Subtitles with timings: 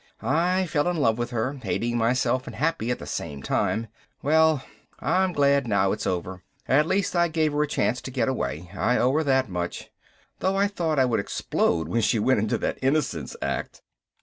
[0.23, 3.85] I fell in love with her, hating myself and happy at the same time.
[4.23, 4.65] Well
[4.99, 6.41] I'm glad now it's over.
[6.67, 9.91] At least I gave her a chance to get away, I owe her that much.
[10.39, 13.83] Though I thought I would explode when she went into that innocence act!"